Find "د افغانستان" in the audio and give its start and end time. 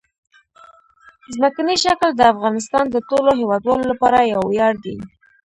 2.15-2.85